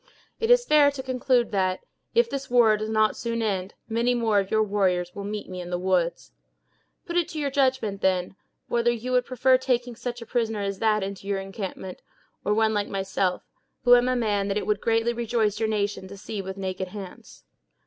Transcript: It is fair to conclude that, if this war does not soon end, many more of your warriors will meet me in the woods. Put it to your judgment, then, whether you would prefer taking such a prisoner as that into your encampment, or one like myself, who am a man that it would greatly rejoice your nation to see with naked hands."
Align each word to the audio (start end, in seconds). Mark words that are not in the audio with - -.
It 0.39 0.49
is 0.49 0.65
fair 0.65 0.89
to 0.89 1.03
conclude 1.03 1.51
that, 1.51 1.81
if 2.15 2.27
this 2.27 2.49
war 2.49 2.75
does 2.75 2.89
not 2.89 3.15
soon 3.15 3.43
end, 3.43 3.75
many 3.87 4.15
more 4.15 4.39
of 4.39 4.49
your 4.49 4.63
warriors 4.63 5.13
will 5.13 5.23
meet 5.25 5.47
me 5.47 5.61
in 5.61 5.69
the 5.69 5.77
woods. 5.77 6.31
Put 7.05 7.17
it 7.17 7.27
to 7.27 7.39
your 7.39 7.51
judgment, 7.51 8.01
then, 8.01 8.35
whether 8.67 8.89
you 8.89 9.11
would 9.11 9.25
prefer 9.27 9.59
taking 9.59 9.95
such 9.95 10.19
a 10.19 10.25
prisoner 10.25 10.61
as 10.61 10.79
that 10.79 11.03
into 11.03 11.27
your 11.27 11.37
encampment, 11.39 12.01
or 12.43 12.51
one 12.55 12.73
like 12.73 12.87
myself, 12.87 13.43
who 13.83 13.93
am 13.93 14.07
a 14.07 14.15
man 14.15 14.47
that 14.47 14.57
it 14.57 14.65
would 14.65 14.81
greatly 14.81 15.13
rejoice 15.13 15.59
your 15.59 15.69
nation 15.69 16.07
to 16.07 16.17
see 16.17 16.41
with 16.41 16.57
naked 16.57 16.87
hands." 16.87 17.43